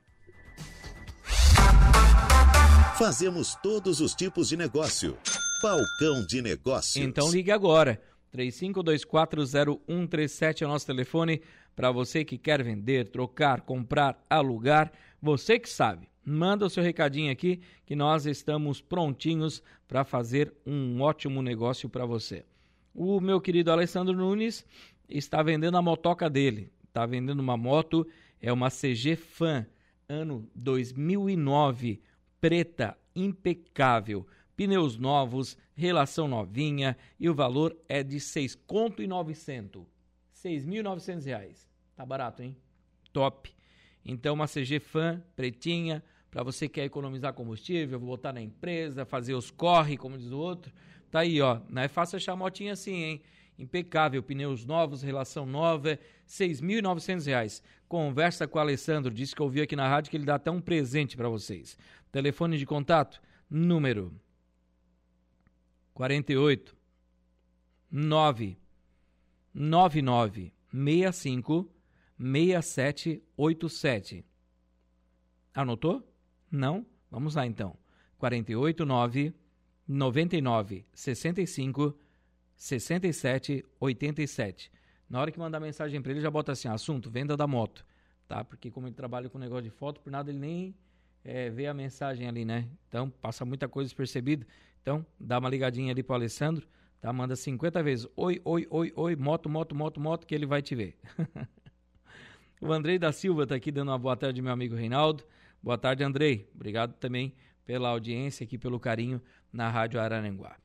Fazemos 3.02 3.56
todos 3.64 4.00
os 4.00 4.14
tipos 4.14 4.50
de 4.50 4.56
negócio. 4.56 5.18
Balcão 5.60 6.24
de 6.24 6.40
Negócios. 6.40 7.04
Então 7.04 7.32
ligue 7.32 7.50
agora. 7.50 8.00
35240137 8.32 10.62
é 10.62 10.66
o 10.66 10.68
nosso 10.68 10.86
telefone 10.86 11.42
para 11.76 11.92
você 11.92 12.24
que 12.24 12.38
quer 12.38 12.64
vender, 12.64 13.10
trocar, 13.10 13.62
comprar, 13.62 14.24
alugar. 14.30 14.92
Você 15.20 15.58
que 15.58 15.68
sabe. 15.68 16.08
Manda 16.24 16.64
o 16.64 16.70
seu 16.70 16.84
recadinho 16.84 17.32
aqui 17.32 17.60
que 17.88 17.96
nós 17.96 18.28
estamos 18.28 18.82
prontinhos 18.82 19.64
para 19.88 20.04
fazer 20.04 20.54
um 20.64 21.02
ótimo 21.02 21.42
negócio 21.42 21.90
para 21.90 22.06
você. 22.06 22.46
O 22.94 23.20
meu 23.20 23.42
querido 23.42 23.72
Alessandro 23.72 24.16
Nunes 24.16 24.64
está 25.10 25.42
vendendo 25.42 25.76
a 25.76 25.82
motoca 25.82 26.30
dele 26.30 26.72
está 26.92 27.06
vendendo 27.06 27.40
uma 27.40 27.58
moto, 27.58 28.06
é 28.42 28.52
uma 28.52 28.70
CG 28.70 29.16
Fan, 29.16 29.66
ano 30.08 30.48
2009, 30.54 32.02
preta, 32.42 32.98
impecável, 33.16 34.28
pneus 34.58 34.98
novos, 34.98 35.56
relação 35.76 36.28
novinha 36.28 36.98
e 37.20 37.30
o 37.30 37.34
valor 37.34 37.78
é 37.88 38.04
de 38.04 38.20
seis 38.20 38.56
conto 38.56 39.02
e 39.02 39.08
novecentos, 39.08 39.86
seis 40.32 40.66
mil 40.66 40.84
novecentos 40.84 41.26
reais. 41.26 41.70
Tá 41.96 42.06
barato, 42.06 42.42
hein? 42.42 42.58
Top. 43.14 43.54
Então 44.04 44.34
uma 44.34 44.48
CG 44.48 44.80
Fan 44.80 45.24
pretinha 45.36 46.04
para 46.32 46.44
você 46.44 46.68
que 46.68 46.76
quer 46.76 46.86
economizar 46.86 47.34
combustível, 47.34 48.00
botar 48.00 48.34
na 48.34 48.42
empresa, 48.42 49.06
fazer 49.06 49.36
os 49.36 49.52
corre, 49.52 49.98
como 49.98 50.18
diz 50.18 50.32
o 50.32 50.38
outro. 50.38 50.74
Tá 51.12 51.20
aí, 51.20 51.42
ó. 51.42 51.60
Não 51.70 51.82
é 51.82 51.88
fácil 51.88 52.16
achar 52.16 52.36
motinha 52.36 52.74
assim, 52.74 53.04
hein? 53.04 53.22
impecável, 53.62 54.24
pneus 54.24 54.66
novos, 54.66 55.04
relação 55.04 55.46
nova, 55.46 55.92
R$ 55.92 56.00
6.900. 56.28 57.62
Conversa 57.88 58.48
com 58.48 58.58
o 58.58 58.62
Alessandro, 58.62 59.14
disse 59.14 59.36
que 59.36 59.42
ouviu 59.42 59.64
aqui 59.64 59.76
na 59.76 59.88
rádio 59.88 60.10
que 60.10 60.18
ele 60.18 60.26
dá 60.26 60.36
até 60.36 60.50
um 60.50 60.62
presente 60.62 61.16
para 61.16 61.30
vocês. 61.30 61.78
Telefone 62.12 62.58
de 62.58 62.66
contato, 62.66 63.22
número 63.50 64.14
48 65.94 66.76
9 67.90 68.58
99 69.54 70.54
65 70.72 71.70
6787. 72.18 74.26
Anotou? 75.54 76.10
Não? 76.50 76.86
Vamos 77.10 77.36
lá 77.36 77.46
então. 77.46 77.78
48 78.18 78.86
9 78.86 79.34
99 79.88 80.86
65 80.94 81.98
6787. 82.56 84.72
Na 85.10 85.20
hora 85.20 85.32
que 85.32 85.40
mandar 85.40 85.60
mensagem 85.60 86.02
para 86.02 86.12
ele, 86.12 86.22
já 86.22 86.32
bota 86.32 86.54
assim, 86.54 86.68
assunto, 86.68 87.10
venda 87.10 87.36
da 87.36 87.46
moto, 87.46 87.86
tá? 88.28 88.46
Porque 88.46 88.72
como 88.72 88.88
ele 88.88 88.96
trabalha 88.96 89.30
com 89.30 89.38
negócio 89.38 89.64
de 89.64 89.70
foto, 89.70 90.00
por 90.00 90.10
nada 90.10 90.32
ele 90.32 90.40
nem 90.40 90.74
é, 91.24 91.50
vê 91.50 91.68
a 91.68 91.74
mensagem 91.74 92.28
ali, 92.28 92.44
né? 92.46 92.68
Então, 92.88 93.10
passa 93.10 93.46
muita 93.46 93.68
coisa 93.68 93.88
despercebida. 93.88 94.46
Então, 94.82 95.06
dá 95.20 95.38
uma 95.38 95.50
ligadinha 95.50 95.92
ali 95.92 96.02
pro 96.02 96.16
Alessandro, 96.16 96.68
tá? 97.00 97.12
Manda 97.14 97.36
50 97.36 97.84
vezes, 97.84 98.08
oi, 98.16 98.42
oi, 98.44 98.68
oi, 98.70 98.92
oi, 98.96 99.16
moto, 99.16 99.50
moto, 99.50 99.76
moto, 99.76 100.00
moto, 100.00 100.26
que 100.26 100.34
ele 100.34 100.46
vai 100.46 100.62
te 100.62 100.76
ver. 100.76 100.98
o 102.60 102.72
Andrei 102.72 102.98
da 102.98 103.12
Silva 103.12 103.46
tá 103.46 103.56
aqui 103.56 103.72
dando 103.72 103.90
uma 103.90 104.00
boa 104.00 104.16
tarde, 104.16 104.42
meu 104.42 104.52
amigo 104.52 104.76
Reinaldo. 104.76 105.24
Boa 105.62 105.78
tarde, 105.78 106.04
Andrei. 106.04 106.50
Obrigado 106.56 106.94
também 106.94 107.36
pela 107.66 107.90
audiência 107.90 108.44
aqui, 108.44 108.58
pelo 108.58 108.80
carinho 108.80 109.22
na 109.54 109.70
Rádio 109.70 110.00
Araranguá. 110.00 110.58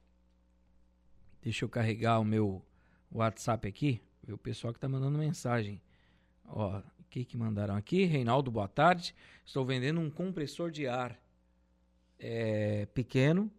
Deixa 1.42 1.64
eu 1.64 1.68
carregar 1.68 2.18
o 2.18 2.24
meu 2.24 2.64
WhatsApp 3.12 3.68
aqui. 3.68 4.00
Ver 4.22 4.32
o 4.32 4.38
pessoal 4.38 4.72
que 4.72 4.78
está 4.78 4.88
mandando 4.88 5.18
mensagem. 5.18 5.80
Ó, 6.46 6.82
que 7.16 7.24
que 7.24 7.36
mandaram 7.36 7.74
aqui? 7.74 8.04
Reinaldo, 8.04 8.50
boa 8.50 8.68
tarde. 8.68 9.14
Estou 9.42 9.64
vendendo 9.64 9.98
um 10.00 10.10
compressor 10.10 10.70
de 10.70 10.86
ar 10.86 11.18
é, 12.18 12.84
pequeno 12.92 13.50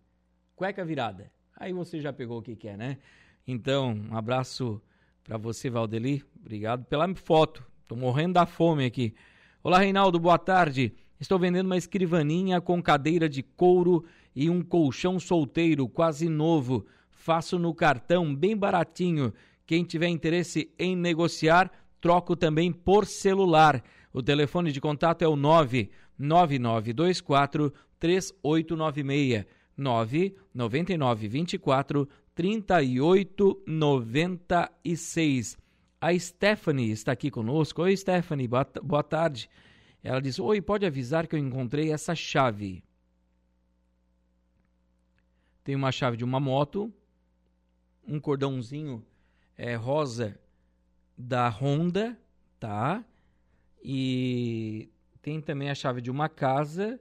cueca 0.55 0.85
virada. 0.85 1.29
Aí 1.57 1.73
você 1.73 1.99
já 1.99 2.13
pegou 2.13 2.39
o 2.39 2.41
que 2.41 2.55
quer, 2.55 2.77
né? 2.77 2.97
Então, 3.45 3.93
um 4.09 4.15
abraço 4.15 4.81
para 5.25 5.37
você, 5.37 5.69
Valdeli. 5.69 6.23
Obrigado 6.39 6.85
pela 6.85 7.13
foto. 7.15 7.61
Tô 7.87 7.95
morrendo 7.95 8.33
da 8.33 8.45
fome 8.45 8.85
aqui. 8.85 9.15
Olá, 9.63 9.79
Reinaldo, 9.79 10.19
boa 10.19 10.37
tarde. 10.37 10.93
Estou 11.19 11.39
vendendo 11.39 11.65
uma 11.65 11.77
escrivaninha 11.77 12.61
com 12.61 12.79
cadeira 12.81 13.27
de 13.27 13.41
couro 13.41 14.05
e 14.35 14.47
um 14.49 14.61
colchão 14.61 15.19
solteiro 15.19 15.89
quase 15.89 16.29
novo. 16.29 16.85
Faço 17.09 17.57
no 17.57 17.73
cartão, 17.73 18.35
bem 18.35 18.55
baratinho. 18.55 19.33
Quem 19.65 19.83
tiver 19.83 20.09
interesse 20.09 20.71
em 20.77 20.95
negociar, 20.95 21.71
troco 21.99 22.35
também 22.35 22.71
por 22.71 23.07
celular. 23.07 23.83
O 24.13 24.21
telefone 24.21 24.71
de 24.71 24.79
contato 24.79 25.23
é 25.23 25.27
o 25.27 25.35
99924 25.35 27.73
3896. 27.99 29.45
999 29.77 31.27
24 32.35 32.37
38 32.37 33.63
96. 33.65 35.57
A 36.01 36.19
Stephanie 36.19 36.91
está 36.91 37.13
aqui 37.13 37.31
conosco. 37.31 37.81
Oi, 37.81 37.95
Stephanie, 37.95 38.47
boa, 38.47 38.67
boa 38.83 39.01
tarde. 39.01 39.49
Ela 40.03 40.21
diz: 40.21 40.37
Oi, 40.37 40.61
pode 40.61 40.85
avisar 40.85 41.27
que 41.27 41.35
eu 41.35 41.39
encontrei 41.39 41.91
essa 41.91 42.13
chave. 42.13 42.83
Tem 45.63 45.75
uma 45.75 45.91
chave 45.91 46.17
de 46.17 46.25
uma 46.25 46.39
moto, 46.39 46.93
um 48.05 48.19
cordãozinho 48.19 49.03
é, 49.57 49.75
rosa 49.75 50.37
da 51.17 51.47
Honda, 51.49 52.19
tá? 52.59 53.03
E 53.81 54.89
tem 55.21 55.39
também 55.41 55.69
a 55.69 55.75
chave 55.75 56.01
de 56.01 56.11
uma 56.11 56.27
casa 56.27 56.99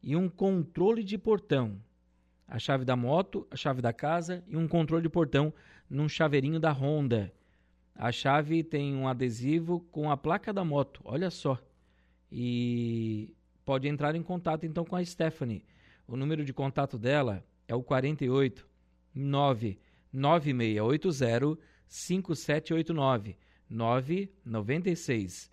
e 0.00 0.14
um 0.14 0.28
controle 0.28 1.02
de 1.02 1.18
portão. 1.18 1.78
A 2.48 2.58
chave 2.58 2.84
da 2.84 2.96
moto, 2.96 3.46
a 3.50 3.56
chave 3.56 3.82
da 3.82 3.92
casa 3.92 4.42
e 4.48 4.56
um 4.56 4.66
controle 4.66 5.02
de 5.02 5.08
portão 5.08 5.52
num 5.88 6.08
chaveirinho 6.08 6.58
da 6.58 6.72
Honda. 6.72 7.32
A 7.94 8.10
chave 8.10 8.64
tem 8.64 8.96
um 8.96 9.06
adesivo 9.06 9.80
com 9.92 10.10
a 10.10 10.16
placa 10.16 10.52
da 10.52 10.64
moto, 10.64 11.00
olha 11.04 11.30
só. 11.30 11.60
E 12.32 13.34
pode 13.64 13.86
entrar 13.86 14.14
em 14.14 14.22
contato 14.22 14.64
então 14.64 14.84
com 14.84 14.96
a 14.96 15.04
Stephanie. 15.04 15.64
O 16.06 16.16
número 16.16 16.42
de 16.44 16.54
contato 16.54 16.96
dela 16.96 17.44
é 17.66 17.74
o 17.74 17.82
48 17.82 18.66
9 19.14 19.78
9680 20.10 21.60
5789 21.86 23.36
996 23.68 25.50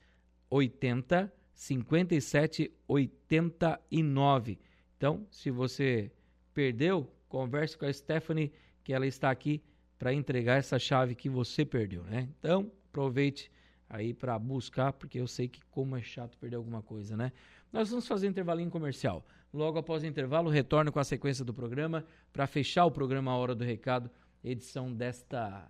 80 0.50 1.34
57 1.54 2.72
89. 2.88 4.60
Então, 4.98 5.28
se 5.30 5.52
você 5.52 6.12
perdeu, 6.56 7.08
converse 7.28 7.78
com 7.78 7.86
a 7.86 7.94
Stephanie 7.94 8.52
que 8.84 8.94
ela 8.94 9.06
está 9.06 9.30
aqui 9.30 9.62
para 10.00 10.14
entregar 10.14 10.56
essa 10.56 10.80
chave 10.80 11.14
que 11.14 11.30
você 11.30 11.66
perdeu, 11.66 12.04
né? 12.04 12.30
Então, 12.40 12.72
aproveite 12.90 13.52
aí 13.90 14.14
para 14.14 14.40
buscar, 14.40 14.94
porque 14.94 15.20
eu 15.20 15.28
sei 15.28 15.48
que 15.48 15.60
como 15.70 15.96
é 15.96 16.02
chato 16.02 16.38
perder 16.38 16.56
alguma 16.56 16.82
coisa, 16.82 17.16
né? 17.16 17.32
Nós 17.72 17.90
vamos 17.90 18.08
fazer 18.08 18.28
um 18.28 18.30
intervalinho 18.32 18.72
comercial. 18.72 19.26
Logo 19.54 19.78
após 19.78 20.04
o 20.04 20.06
intervalo, 20.06 20.50
retorno 20.50 20.92
com 20.92 21.00
a 21.00 21.04
sequência 21.04 21.44
do 21.44 21.54
programa 21.54 22.06
para 22.32 22.48
fechar 22.48 22.86
o 22.86 22.92
programa 22.92 23.32
A 23.32 23.38
Hora 23.38 23.54
do 23.54 23.64
Recado, 23.64 24.10
edição 24.44 24.92
desta 24.94 25.70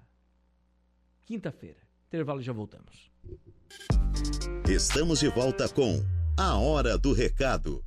quinta-feira. 1.24 1.80
Intervalo 2.08 2.42
já 2.42 2.54
voltamos. 2.54 3.12
Estamos 4.68 5.20
de 5.20 5.30
volta 5.30 5.68
com 5.68 6.04
A 6.38 6.58
Hora 6.58 6.98
do 6.98 7.14
Recado. 7.14 7.84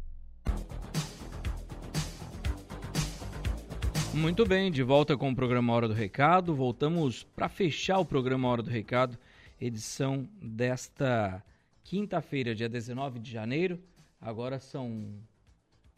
Muito 4.15 4.47
bem, 4.47 4.73
de 4.73 4.83
volta 4.83 5.19
com 5.19 5.31
o 5.31 5.37
programa 5.37 5.71
Hora 5.73 5.87
do 5.87 5.93
Recado. 5.93 6.55
Voltamos 6.55 7.25
para 7.25 7.47
fechar 7.49 7.99
o 7.99 8.07
programa 8.07 8.49
Hora 8.49 8.63
do 8.63 8.71
Recado, 8.71 9.19
edição 9.61 10.27
desta 10.41 11.45
quinta-feira, 11.85 12.55
dia 12.55 12.71
19 12.71 13.19
de 13.19 13.31
janeiro. 13.31 13.79
Agora 14.19 14.59
são 14.59 15.13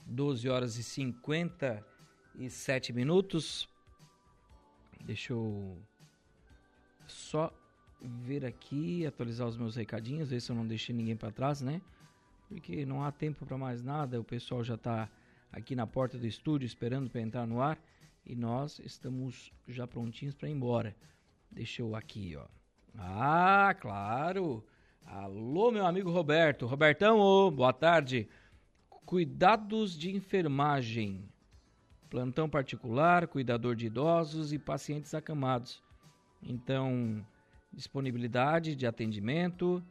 12 0.05 0.49
horas 0.49 0.77
e 0.77 0.83
57 0.83 2.93
minutos. 2.93 3.69
Deixa 5.05 5.33
eu 5.33 5.79
só 7.07 7.53
ver 8.03 8.45
aqui, 8.45 9.07
atualizar 9.07 9.47
os 9.47 9.57
meus 9.57 9.77
recadinhos, 9.77 10.31
ver 10.31 10.41
se 10.41 10.51
eu 10.51 10.57
não 10.57 10.67
deixei 10.67 10.93
ninguém 10.95 11.17
para 11.17 11.31
trás, 11.31 11.61
né? 11.61 11.81
Porque 12.49 12.85
não 12.85 13.05
há 13.05 13.13
tempo 13.13 13.47
para 13.47 13.57
mais 13.57 13.85
nada, 13.85 14.21
o 14.21 14.25
pessoal 14.25 14.65
já 14.65 14.75
está 14.75 15.09
aqui 15.53 15.77
na 15.77 15.87
porta 15.87 16.19
do 16.19 16.27
estúdio 16.27 16.67
esperando 16.67 17.09
para 17.09 17.21
entrar 17.21 17.47
no 17.47 17.61
ar 17.61 17.79
e 18.31 18.37
nós 18.37 18.79
estamos 18.79 19.53
já 19.67 19.89
prontinhos 19.89 20.37
para 20.37 20.49
ir 20.49 20.53
embora. 20.53 20.95
Deixa 21.51 21.83
eu 21.83 21.97
aqui, 21.97 22.37
ó. 22.37 22.47
Ah, 22.97 23.75
claro. 23.81 24.65
Alô, 25.05 25.73
meu 25.73 25.85
amigo 25.85 26.13
Roberto. 26.13 26.65
Robertão, 26.65 27.19
oh, 27.19 27.51
boa 27.51 27.73
tarde. 27.73 28.29
Cuidados 29.05 29.99
de 29.99 30.15
enfermagem. 30.15 31.29
Plantão 32.09 32.49
particular, 32.49 33.27
cuidador 33.27 33.75
de 33.75 33.87
idosos 33.87 34.53
e 34.53 34.61
pacientes 34.61 35.13
acamados. 35.13 35.83
Então, 36.41 37.27
disponibilidade 37.73 38.77
de 38.77 38.87
atendimento, 38.87 39.83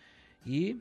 E 0.45 0.81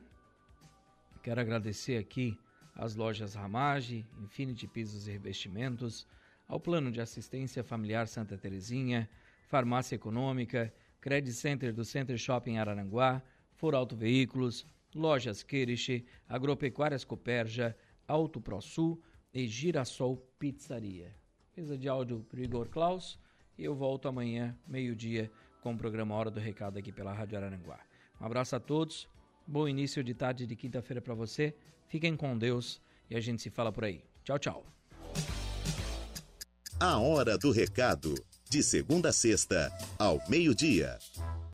quero 1.22 1.40
agradecer 1.40 1.96
aqui 1.98 2.38
às 2.74 2.94
lojas 2.94 3.34
Ramage, 3.34 4.06
Infinity 4.20 4.68
Pisos 4.68 5.08
e 5.08 5.12
Revestimentos, 5.12 6.06
ao 6.46 6.60
Plano 6.60 6.92
de 6.92 7.00
Assistência 7.00 7.64
Familiar 7.64 8.06
Santa 8.06 8.36
Terezinha, 8.38 9.10
Farmácia 9.48 9.96
Econômica, 9.96 10.72
Credit 11.00 11.32
Center 11.32 11.72
do 11.72 11.84
Center 11.84 12.16
Shopping 12.16 12.58
Araranguá, 12.58 13.22
For 13.54 13.74
Auto 13.74 13.96
Veículos, 13.96 14.66
Lojas 14.94 15.42
Queriche, 15.42 16.04
Agropecuárias 16.28 17.04
Coperja, 17.04 17.76
Auto 18.08 18.40
ProSul 18.40 19.00
e 19.32 19.46
Girassol 19.46 20.16
Pizzaria. 20.38 21.14
Mesa 21.56 21.76
de 21.76 21.88
áudio 21.88 22.24
para 22.28 22.40
Igor 22.40 22.68
Klaus 22.68 23.18
e 23.58 23.64
eu 23.64 23.74
volto 23.74 24.08
amanhã, 24.08 24.56
meio-dia, 24.66 25.30
com 25.62 25.72
o 25.72 25.78
programa 25.78 26.14
Hora 26.14 26.30
do 26.30 26.40
Recado 26.40 26.78
aqui 26.78 26.92
pela 26.92 27.12
Rádio 27.12 27.38
Araranguá. 27.38 27.80
Um 28.20 28.26
abraço 28.26 28.56
a 28.56 28.60
todos, 28.60 29.08
bom 29.46 29.66
início 29.66 30.04
de 30.04 30.14
tarde 30.14 30.46
de 30.46 30.54
quinta-feira 30.54 31.00
para 31.00 31.14
você, 31.14 31.54
fiquem 31.88 32.16
com 32.16 32.36
Deus 32.36 32.80
e 33.10 33.16
a 33.16 33.20
gente 33.20 33.42
se 33.42 33.50
fala 33.50 33.72
por 33.72 33.84
aí. 33.84 34.02
Tchau, 34.24 34.38
tchau. 34.38 34.66
A 36.78 36.98
Hora 36.98 37.38
do 37.38 37.50
Recado 37.50 38.14
de 38.48 38.62
segunda 38.62 39.08
a 39.08 39.12
sexta, 39.12 39.72
ao 39.98 40.22
meio-dia. 40.28 40.98